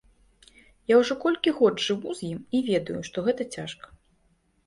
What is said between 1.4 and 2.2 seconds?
год жыву